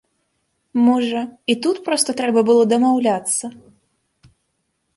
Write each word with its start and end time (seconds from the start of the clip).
Можа, 0.85 1.21
і 1.53 1.57
тут 1.67 1.77
проста 1.91 2.09
трэба 2.23 2.45
было 2.49 2.63
дамаўляцца? 2.73 3.45